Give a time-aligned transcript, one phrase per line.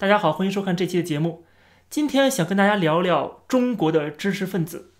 [0.00, 1.44] 大家好，欢迎收看这期的节目。
[1.90, 4.94] 今天想跟大家聊聊中国的知识分子。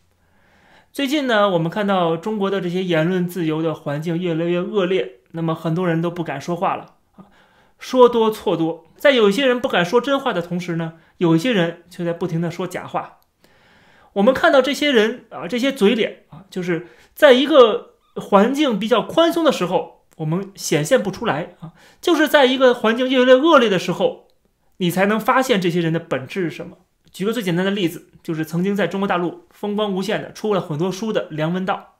[0.92, 7.32] 最近呢，我们看到中国的这些言论自由的环境越来越恶劣，那么很多人都不敢说话了啊，
[7.78, 8.84] 说多错多。
[8.98, 13.21] 在有些人不敢说真话的同时呢，有一些人却在不停的说假话。
[14.12, 24.27] 我们看到这些人啊，这些嘴脸啊，就是在一个环境比较宽松的时候，我们显现不出来啊，就是在一个环境越来越恶劣的时候。
[24.80, 26.78] 你才能发现这些人的本质是什么？
[27.12, 31.98] 举个最简单的例子，就是曾经在中国大陆风光无限的出了很多书的梁文道。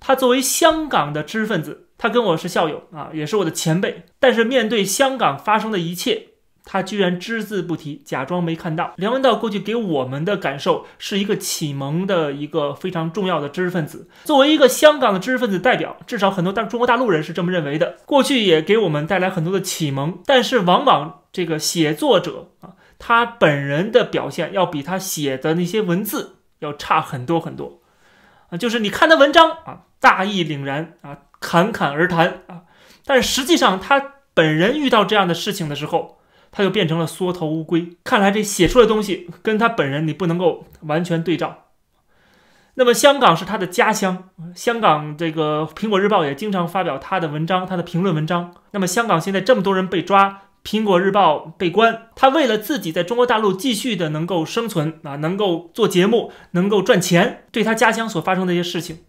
[0.00, 4.02] 他作为香港的知识分子，他跟我是校友啊，也是我的前辈。
[4.18, 6.30] 但是面对香港发生的一切，
[6.68, 8.92] 他居然只字不提，假装没看到。
[8.96, 17.98] 梁文道过去给我们的感受是一个启蒙的一个非常重要的知识分子，作为一个香港的知识分子代表，至少很多大中国大陆人是这么认为的。
[18.04, 27.80] 过去也给我们带来很多的启蒙，但是往往这个写作者啊，他本人的表现要比他写的那些文字要差很多很多
[28.50, 28.58] 啊。
[28.58, 32.62] 就是你看他文章啊，大义凛然啊，侃侃而谈啊，
[33.04, 36.15] 但实际上他本人遇到这样的事情的时候。
[36.56, 37.98] 他就变成了缩头乌龟。
[38.02, 41.64] 看来这写出的东西跟他本人你不能够完全对照。
[42.76, 48.54] 那么香港是他的家乡，香港这个《苹果日报》也经常发表他的文章、他的评论文章。
[48.70, 50.30] 那么香港现在这么多人被抓，
[50.64, 59.00] 《苹果日报》被关，他为了自己在中国大陆继续的能够生存啊，能够做节目，能够赚钱，对他家乡所发生的一些事情，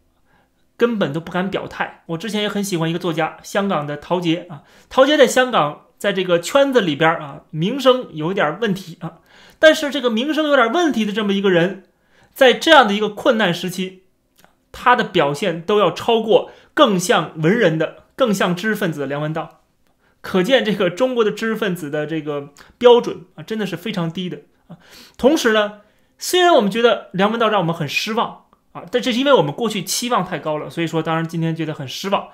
[0.76, 2.04] 根本都不敢表态。
[2.08, 5.87] 我之前也很喜欢一个作家，香港的陶杰啊，陶杰在香港。
[5.98, 9.20] 在这个圈子里边啊，名声有点问题啊，
[9.58, 11.84] 但是这个名声有点问题的这么一个人，
[12.34, 14.04] 在这样的一个困难时期，
[14.72, 19.62] 他的表现都要超过更像文人的、更像知识分子的梁文道，
[20.22, 24.78] 可见这个中国的知识分子的这个标准啊，真的是非常低的啊。
[25.18, 25.82] 同时呢，
[26.20, 32.28] 虽然我们觉得梁文道让我们很失望啊，但这是因为我们过去期望太高了，所以说当然今天觉得很失望。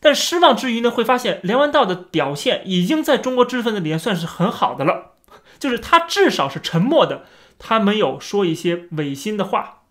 [0.00, 5.12] 但失望之余呢，会发现梁文道的表现已经在中国知识分子里面算是很好的了，
[5.58, 7.24] 就是他至少是沉默的，
[7.58, 9.82] 他没有说一些违心的话。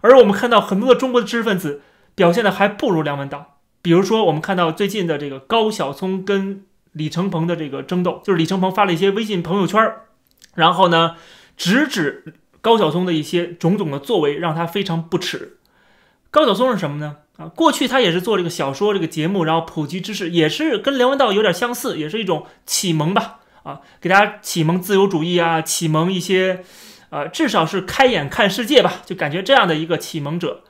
[0.00, 1.82] 而我们看到很多的中国的知识分子
[2.16, 9.80] 表现的还不如梁文道，比如说我们看到最近的这个高晓松跟李承鹏的这个争斗，就是李承鹏发了一些微信朋友圈，
[10.54, 11.14] 然后呢
[11.56, 15.58] 直指高晓松的一些种种的作为，让他非常不耻。
[16.32, 17.18] 高晓松是什么呢？
[17.38, 23.38] 啊，过去他也是做这个小说这个节目，然后普及知识，也是跟梁文道有点相似，也是一种启蒙吧。
[23.62, 26.64] 啊，给大家启蒙自由主义啊，启蒙一些，
[27.10, 30.62] 呃，至少是开眼看世界吧，就感觉这样的一个启蒙者。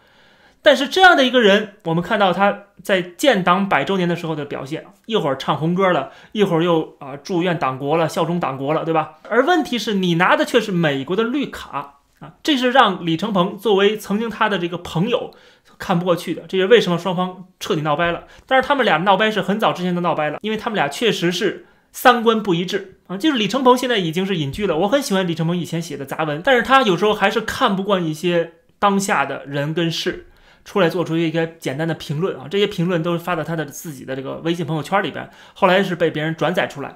[0.61, 9.15] 但是这样的一个人，我们看到他在建党百周年的时候的表现，一会儿唱红歌了，一会儿又啊祝愿党国了，效忠党国了，对吧？
[9.29, 12.01] 而问题是你拿的却是美国的绿卡。
[12.23, 15.35] 啊，这是让李承鹏作为曾经他的这个朋友
[15.77, 18.25] 看不过去的，这也是为什么双方彻底闹掰了。
[18.47, 23.17] 但是他们俩闹掰是很早之前的闹掰了，因为他们俩确实是三观不一致啊。
[23.17, 30.29] 就是李承鹏现在已经是隐居了，我很喜欢李承鹏以前写的杂文，但是他有时候还是看不惯一些当下的人跟事，
[30.65, 32.47] 出来做出一个简单的评论啊。
[32.49, 36.95] 这些评论都是发到他的自己的这个微信朋友圈里边，后来是被别人转载出来，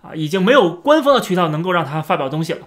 [0.00, 2.66] 啊，已经没有官方的渠道能够让他发表东西了。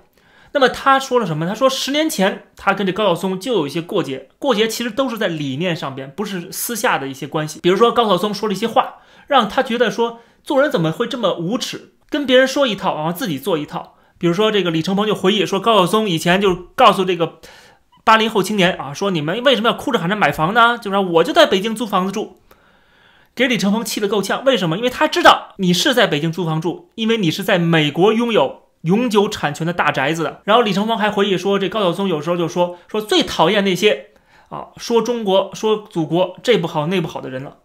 [0.58, 1.46] 那么他说了什么？
[1.46, 7.60] 他说十年前他跟这高晓松就有一些过节，过节其实都是在理念上边，不是私下的一些关系。
[7.62, 8.96] 比如说高晓松说了一些话，
[9.28, 13.98] 让他觉得说做人怎么会这么无耻，跟别人说一套，然后自己做一套。
[14.18, 17.40] 比如说这个李承鹏就回忆说，高晓松以前就告诉这个
[18.04, 20.80] 八零后青年啊，说你们为什么要哭着喊着买房呢？
[20.80, 22.40] 就说我就在北京租房子住，
[23.36, 24.44] 给李承鹏气得够呛。
[24.44, 24.76] 为什么？
[24.76, 28.64] 因为他知道你是在北京租房住，因为你是在美国拥有。
[28.82, 30.42] 永久产权的大宅子的。
[30.46, 34.12] 然后李承鹏还回忆说，这高晓松有时候就说说最讨厌那些
[34.50, 37.58] 啊说中国说祖国这不好那不好的人了。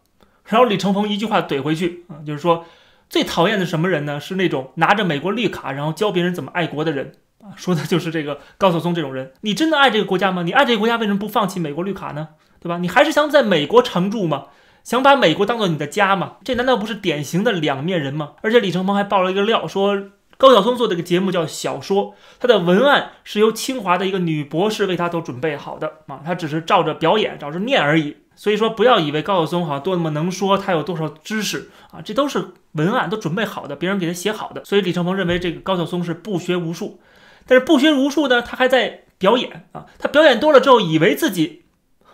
[0.47, 2.65] 然后李承鹏一句话怼回去啊，就是说
[3.09, 4.19] 最讨厌的什么人呢？
[4.19, 7.55] 是那种拿着美国绿卡然后教别人怎么爱国的人啊。
[7.57, 9.33] 说的就是这个高晓松这种人。
[9.43, 10.43] 你真的爱这个国家吗？
[10.43, 12.31] 你爱这个国家为什么不放弃美国绿卡呢？
[12.61, 12.79] 对吧？
[12.79, 14.47] 你还是想在美国常住吗？
[14.83, 16.39] 想把美国当做你的家吗？
[16.43, 18.33] 这难道不是典型的两面人吗？
[18.43, 19.97] 而且李承鹏还爆了一个料说。
[20.43, 28.17] 高晓松做这个节目叫小说，他的文案是由清华的一个女博士为他都准备好的啊，他只是照着表演，照着念而已。
[28.35, 34.65] 所以说，不要以为高晓松好像多么能说，他有多少知识啊，这都是文案都准备好的，别人给他写好的。
[34.65, 36.99] 所以李承鹏认为这个高晓松是不学无术，
[37.47, 41.63] 但是不学无术呢，他还在表演啊，他表演多了之后，以为自己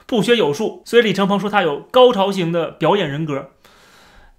[0.04, 3.52] 不学有术，所以李承鹏说他有高潮型的表演人格。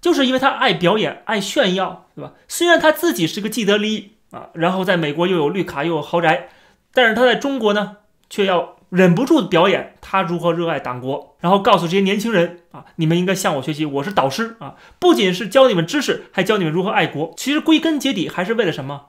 [0.00, 2.32] 就是因为他爱表演、爱炫耀，对吧？
[2.48, 6.48] 虽然他自己是个既得利益啊，然后在美国又有绿卡又有豪宅，
[6.94, 7.98] 但是他在中国呢，
[8.28, 17.34] 却要忍不住表演他如何热爱党国，然后告诉这些年轻人啊，你们应该向我学习，我是导师啊，不仅是教你们知识，还教你们如何爱国。
[17.36, 19.06] 其实归根结底还是为了什么？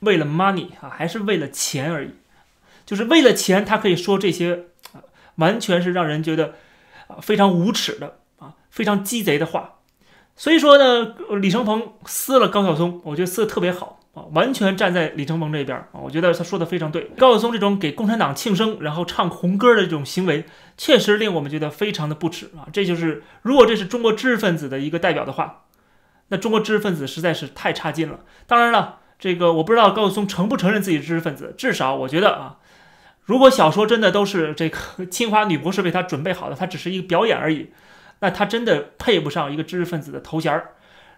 [0.00, 2.10] 为了 money 啊，还是为了钱而已。
[2.84, 4.64] 就是为了钱，他可以说这些，
[5.36, 6.54] 完全是让人觉得
[7.06, 9.74] 啊非常无耻的啊，非常鸡贼的话。
[10.34, 17.10] 所以说呢，李承鹏撕了高晓松，我觉得撕的特别好啊，完全站在李承鹏这边啊，我觉得他说的非常对。
[17.16, 20.44] 高晓松这种给共产党庆生，然后唱红歌的这种行为，
[20.76, 22.66] 确实令我们觉得非常的不耻啊。
[22.72, 25.64] 这就是如果这是中国知识分子的一个代表的话，
[26.28, 28.20] 那中国知识分子实在是太差劲了。
[28.46, 32.56] 当然了，这个我不知道高晓松承不承认自己知识分子，至少我觉得啊。
[33.24, 37.70] 如果小说真的都是这个 清华女博士为他准备好的，他只是一个表演而已，
[38.22, 40.70] 那他真的配不上一个知识分子的头衔儿。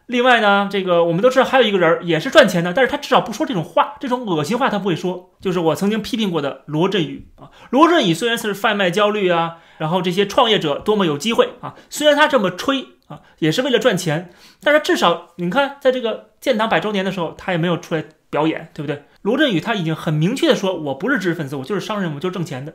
[0.06, 5.30] 另外呢，这个我们都知道还有一个人也是赚钱的，但是他至少不说这种话，这种恶心话他不会说。
[5.40, 14.30] 就是我曾经批评过的罗振宇啊，罗振宇虽然是贩卖焦虑啊，然后这些创业者多么有机会啊，虽然他这么吹啊，也是为了赚钱，
[14.62, 19.04] 但是至少你看，在这个建党百周年的时候，他也没有出来表演，对不对？
[19.22, 22.74] 罗振宇他已经很明确的说，我不是知识分子，我就是商人，我就是挣钱的。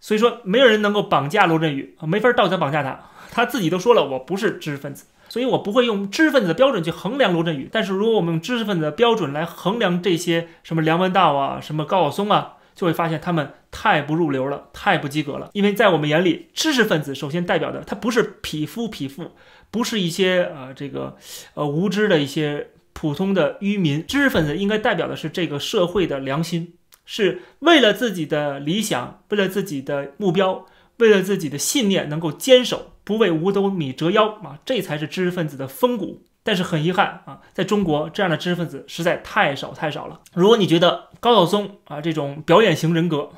[0.00, 3.00] 所以说，没有人能够绑架罗振宇啊，没法道德绑架他。
[3.30, 7.68] 他自己都说了，我不是知识分子，所以我不会用知识分子的标准去衡量罗振宇。
[7.70, 15.50] 但是如果我们用知识分子的标准来衡量这些什么梁文道啊、什么高晓松啊，就会发现他们太不入流了，太不及格了。
[15.52, 19.32] 因为在我们眼里，知识分子首先代表的他不是匹夫匹妇，
[19.70, 21.16] 不是一些呃这个
[21.54, 22.68] 呃无知的一些。
[22.94, 26.74] 普通的愚民、知识分子应该代表的是这个社会的良心，
[27.10, 30.66] 是为了自己的理想，为了自己的目标，
[30.98, 34.58] 为了自己的信念能够坚守，不为五斗米折腰啊！
[34.66, 36.22] 这才是知识分子的风骨。
[36.42, 40.20] 但是很遗憾啊，在中国这样的知识分子实在太少太少了。
[40.34, 43.30] 如果你觉得高晓松啊这种表演型人格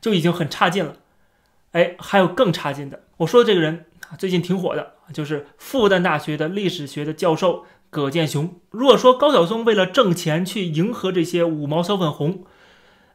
[0.00, 0.96] 就已经很差劲了，
[1.70, 3.04] 哎，还有更差劲的。
[3.18, 7.64] 我说的这个人啊，最近挺火的，就是复旦大学的历史学的教授。
[7.90, 12.42] 葛剑雄，如果说高晓松为了挣钱去迎合这些五毛小粉红，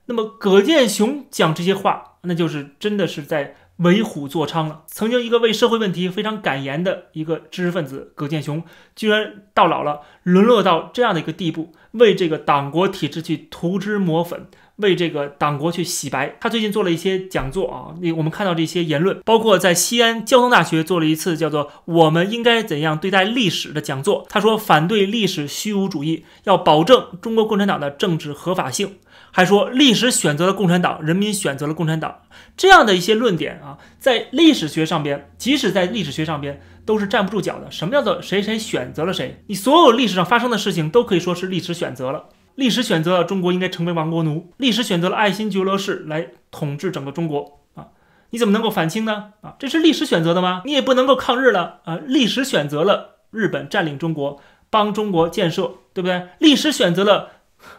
[0.10, 4.82] 那么葛剑雄讲这些话，那就是真的是在为虎作伥了。
[4.88, 8.64] 曾经一个为社会问题非常敢言的一个知识分子葛剑雄，
[8.96, 14.48] 居然到老了沦落到这样的一个地步，为这个党国体制去涂脂抹粉。
[14.80, 24.26] 为这个党国去洗白，他最近做了一些讲座啊，那我们看到这些言论，包括在西安交通大学做了一次叫做“我们应该怎样对待历史”的讲座。
[24.30, 28.98] 他说反对历史虚无主义，要保证中国共产党的政治合法性，
[29.32, 32.20] 还说历史选择了共产党，人民选择了共产党。
[32.56, 37.70] 这样的一些论点啊，在历史学上边，即使在历史学上边都是站不住脚的。
[37.70, 39.44] 什么叫做谁谁选择了谁？
[39.48, 42.30] 你所有历史上发生的事情都可以说是历史选择了。
[42.60, 47.88] 历史选择了中国应该成为亡国奴，历史选择了爱新觉罗氏来统治整个中国啊！
[48.32, 49.32] 你怎么能够反清呢？
[49.40, 50.62] 啊，这是历史选择的吗？
[50.66, 51.98] 你也不能够抗日了啊！
[52.06, 56.28] 历史选择了日本占领中国，帮中国建设，对不对？
[56.40, 57.30] 历史选择了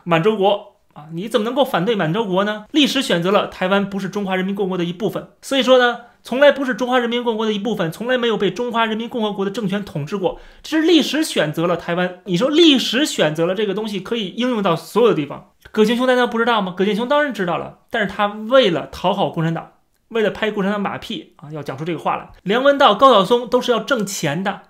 [0.05, 1.09] 满洲国啊！
[1.13, 2.65] 你怎么能够反对满洲国呢？
[2.71, 6.07] 历史选择了台湾不是中华人民共和国的一部分，所以说呢。
[6.23, 10.39] 从来不是中华人民共和国的一部分，从来没有被中华人民共和国的政权统治过。
[10.63, 12.21] 这是历史选择了台湾。
[12.25, 15.53] 你说历史选择了这个东西可以应用到所有的地方。
[15.73, 16.75] 葛剑雄难道不知道吗？
[16.77, 19.73] 葛剑雄当然知道了，但是他为了讨好共产党，
[20.09, 22.31] 为了拍共产党马屁啊，要讲出这个话来。
[22.43, 24.63] 梁文道、高晓松都是要挣钱的。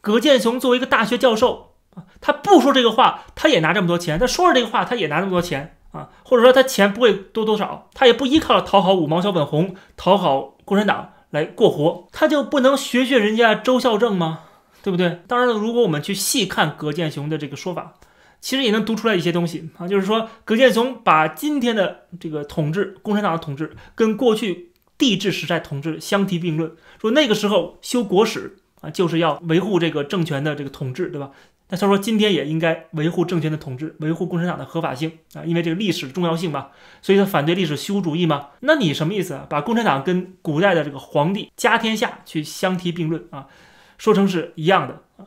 [0.00, 6.10] 葛剑雄作为一个大学教授啊，他不说这个话，他也拿这么多钱；他说着这个话，他也拿那么多钱啊。
[6.22, 10.55] 或者说他钱不会多多少，他也不依靠讨好五毛小粉红，讨好。
[10.66, 14.40] 共产党来过活，他就不能学学人家周孝正吗？
[14.82, 15.20] 对不对？
[15.26, 17.94] 当然了，如果我们去细看葛剑雄的这个说法，
[18.40, 19.88] 其实也能读出来一些东西啊。
[19.88, 26.70] 就是说，葛剑雄把今天的这个统治，共产党的统治，跟过去帝制时代统治相提并论，
[27.00, 31.30] 说那个时候修国史啊，就是要维护这个政权的这个统治，对吧？
[31.68, 36.68] 那他说，今天也应该维护政权的统治，维护共产党的合法性啊，因为这个历史重要性嘛，
[37.02, 38.50] 所以他反对历史虚无主义嘛。
[38.60, 39.46] 那你什么意思啊？
[39.50, 43.48] 把共产党跟古代的这个皇帝家天下去相提并论啊，
[43.98, 45.26] 说成是一样的啊？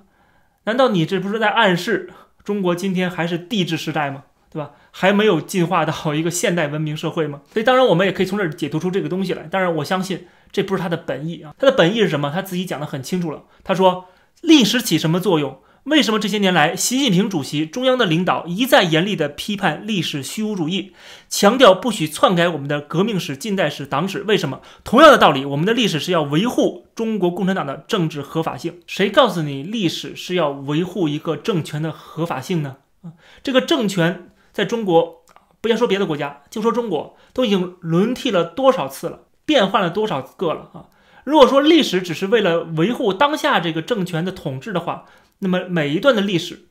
[0.63, 2.09] 难道你这不是在暗示
[2.43, 4.23] 中国今天还是帝制时代吗？
[4.49, 4.71] 对吧？
[4.91, 7.41] 还没有进化到一个现代文明社会吗？
[7.51, 9.43] 所以当然我们也可以从这儿解读出这个东西来。
[9.43, 12.31] 当然我相信这不是他的本意啊，他的本意是什么？
[12.33, 13.43] 他自己讲的很清楚了。
[13.63, 14.05] 他说
[14.41, 15.59] 历史起什么作用？
[15.85, 20.93] 为什么这些年来，习近平主席、中央的领导一再严厉地批判历史虚无主义，
[21.29, 24.23] 强调不许篡改我们的革命史、近代史、党史？
[24.23, 24.61] 为什么？
[24.83, 28.79] 同样的道理，我们的历史是要维护中国共产党的政治合法性。
[28.85, 32.77] 谁告诉你历史是要维护一个政权的合法性呢？
[33.01, 33.13] 啊。
[33.41, 35.23] 这个政权在中国，
[35.61, 40.85] 不要说别的国家，就说中国，都已经轮替了多少次了，变换了多少个了啊。
[41.23, 45.05] 如果说历史只是为了维护当下这个政权的统治的话，
[45.39, 46.67] 那么每一段的历史，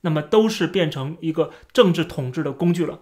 [0.00, 3.00] 那么都是变成一个政治统治的工具了，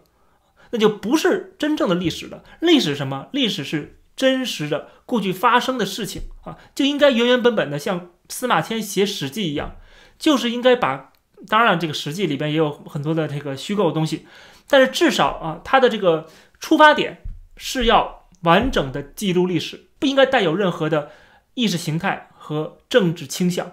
[0.70, 2.44] 那就不是真正的历史了。
[2.60, 3.28] 历史什么？
[3.32, 9.76] 历史是真实的过去发生的事情啊，就应该原原本本的像司马迁写《史记》一样，
[10.18, 11.10] 就是应该把。
[11.46, 14.26] 当然，这个《史记》里边也有很多的这个虚构的东西，
[14.66, 16.26] 但是至少啊，它的这个
[16.58, 17.18] 出发点
[17.58, 21.10] 是要完整的记录历史，不应该带有任何的
[21.52, 23.72] 意识形态和政治倾向。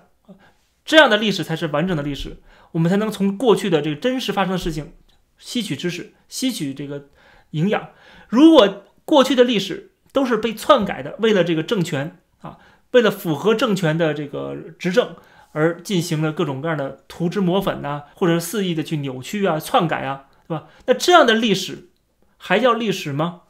[0.91, 2.41] 这样的历史才是完整的历史，
[2.73, 4.91] 我们才能从过去的这个真实发生的事情
[5.37, 7.07] 吸取知识、吸取这个
[7.51, 7.91] 营养。
[8.27, 12.57] 如果过去的历史都是被篡改的，为了这个政权啊，
[12.91, 15.15] 为了符合政权的这个执政
[15.53, 20.67] 而进行了各种各样的涂脂抹粉呐，或者是肆意的去扭曲啊、篡改啊，对吧？
[20.87, 21.87] 那这样的历史
[22.35, 23.43] 还叫历史吗？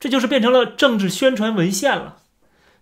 [0.00, 2.22] 这就是变成了政治宣传文献了。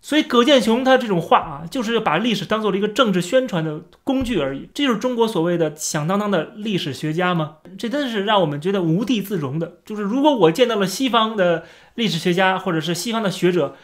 [0.01, 4.69] 所以葛剑雄他这种话啊，就是把历史当做了一个政治宣传的工具而已。
[4.73, 7.57] 这就是中国所谓的响当当的历史学家吗？
[7.77, 9.79] 这真是让我们觉得无地自容的。
[9.85, 11.65] 就是如果我见到了西方的
[11.97, 13.75] 历史学家或者是西方的学者，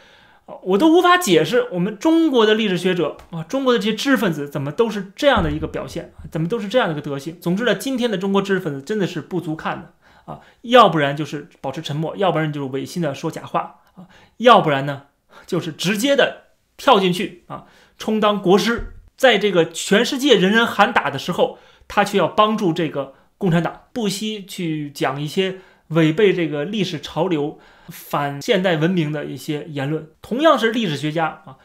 [0.63, 7.41] 我都无法解释我们中国的历史学者啊，中国的这些知识分子怎么都是这样的一个表现，怎么都是这样的一个德行。
[7.41, 15.03] 总之呢，今天的中国知识分子真的是不足看的啊，要不然就是保持沉默，要不然就是违心的说假话啊，要不然呢？
[15.47, 16.45] 就是直接的
[16.77, 17.65] 跳进去啊，
[17.99, 25.59] 充当国师，在这个全世界人人喊打的时候，他却要帮助这个共产党，不惜去讲一些
[25.89, 27.59] 违背这个历史潮流、
[27.89, 30.09] 反现代文明的一些言论。
[30.23, 31.59] 同样是历史学家啊，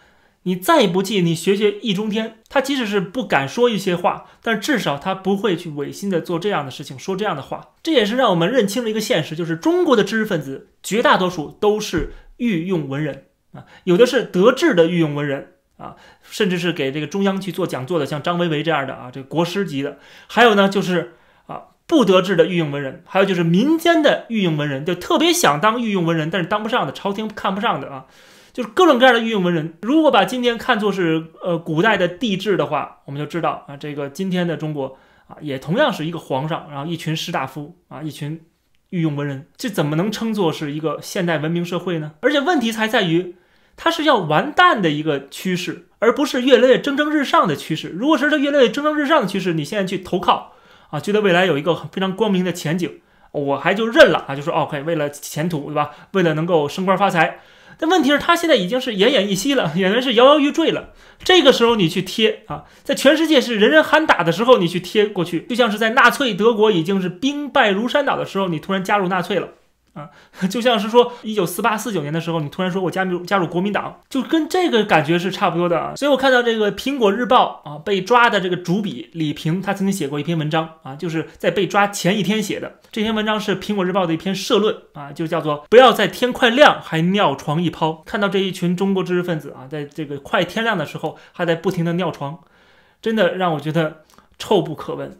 [0.43, 7.75] 你再不济，你学学易中天，他即使是不敢说一些话，但至少他不会去违心的做这样的事情，说这样的话。
[7.81, 13.26] 这也是让我们认清了一个现实，就是中国的知识分子绝大多数都是御用文人。
[13.53, 19.99] 啊有的是德智的御用文人啊，甚至是给这个中央去做讲座的，像张维为这样的啊，这个国师级的。
[20.27, 21.13] 还有呢，就是
[21.45, 28.07] 啊不得志的御用文人，还有就是民间的御用文人，就特别想当御用文人，但是当不上的，朝廷看不上的啊，
[28.53, 29.75] 就是各种各样的御用文人。
[29.83, 38.41] 如果把今天看作是呃古代的帝制的话，我们就知道啊，这个今天的中国啊，也同样是一个皇上，然后一群士大夫啊，一群
[38.89, 42.13] 御用文人，这怎么能称作是一个现代文明社会呢？
[42.21, 43.35] 而且问题才在于。
[43.79, 47.89] 它是要完蛋的一个趋势，而不是越来越蒸蒸日上的趋势。
[47.89, 50.53] 如果是它越来越蒸蒸日上的趋势，你现在去投靠
[50.89, 52.99] 啊，觉得未来有一个非常光明的前景，
[53.31, 55.91] 我还就认了啊，就说 OK，为了前途，对吧？
[56.13, 57.39] 为了能够升官发财。
[57.79, 60.89] 但问题是，他现在已经是奄奄一息了， 演员是摇摇欲坠了。
[61.23, 69.49] 这个时候你去贴啊，在全世界是人人喊打的时候，你去贴过去，就像是在纳粹德国已经是兵败如山倒的时候，你突然加入纳粹了。
[69.97, 70.09] 啊，
[70.47, 75.95] 就像是说，一九四八四九年的时候，你突然说我加入加入国民党，就跟这个感觉是差不多的啊。
[75.95, 82.79] 所以我看到这个《苹果日报》啊被抓的这个主笔李平，他曾经写过一篇文章啊，就是在被抓前一天写的。
[82.91, 88.03] 这篇文章是《苹果日报》的一篇社论啊，就叫做“不要在天快亮还尿床一泡”。
[88.05, 92.39] 看到这一群中国知识分子啊，在这个快天亮的时候还在不停的尿床，
[93.01, 94.03] 真的让我觉得
[94.37, 95.19] 臭不可闻。